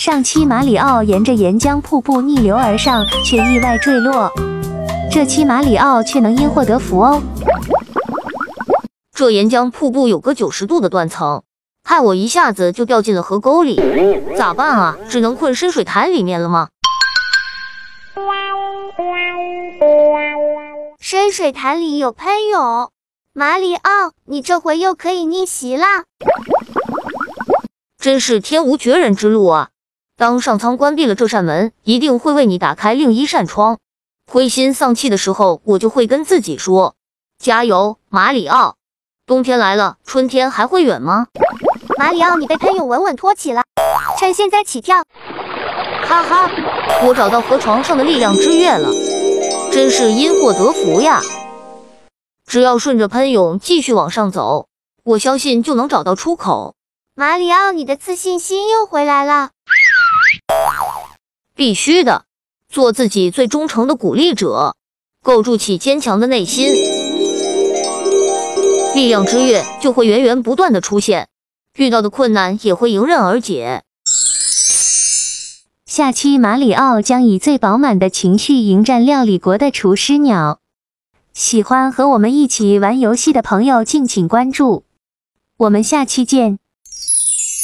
[0.00, 4.32] 上期马里奥沿着岩浆瀑布逆流而上，却意外坠落。
[5.12, 7.22] 这期马里奥却能因祸得福哦。
[9.12, 11.42] 这岩浆瀑布有个九十度的断层，
[11.84, 13.78] 害我一下子就掉进了河沟里，
[14.38, 14.96] 咋办啊？
[15.06, 16.70] 只能困深水潭里面了吗？
[20.98, 22.90] 深水潭里有喷涌，
[23.34, 25.84] 马里奥，你这回又可以逆袭了！
[27.98, 29.68] 真是天无绝人之路啊！
[30.20, 33.78] 当上苍关闭了这扇门，一定会为你打开另一扇窗。
[34.30, 36.94] 灰心丧气的时候，我就会跟自己说：
[37.38, 38.74] 加油，马里奥！
[39.24, 41.28] 冬天来了，春天还会远吗？
[41.96, 43.62] 马里奥，你被喷涌稳稳托起了，
[44.18, 45.02] 趁现在起跳！
[46.02, 46.50] 哈哈，
[47.06, 48.90] 我找到河床上的力量之月了，
[49.72, 51.22] 真是因祸得福呀！
[52.46, 54.66] 只要顺着喷涌继续往上走，
[55.02, 56.74] 我相信就能找到出口。
[57.14, 59.48] 马里奥，你的自信心又回来了。
[61.60, 62.24] 必须的，
[62.70, 64.76] 做自己最忠诚的鼓励者，
[65.22, 66.72] 构筑起坚强的内心。
[68.94, 71.28] 力量之月就会源源不断的出现，
[71.76, 73.82] 遇到的困难也会迎刃而解。
[75.84, 80.60] 下期马里奥将以最饱满的情绪迎战料理国的厨师鸟。
[81.34, 84.84] 喜欢和我们一起玩游戏的朋友，敬请关注。
[85.58, 86.58] 我们下期见。